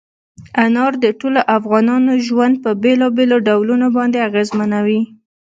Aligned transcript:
انار 0.63 0.93
د 1.03 1.05
ټولو 1.19 1.39
افغانانو 1.57 2.11
ژوند 2.27 2.55
په 2.63 2.71
بېلابېلو 2.83 3.37
ډولونو 3.47 3.87
باندې 3.97 4.25
اغېزمنوي. 4.29 5.01